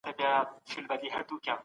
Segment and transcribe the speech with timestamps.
[0.03, 1.51] د کار وخت څنګه ټاکل کيږي؟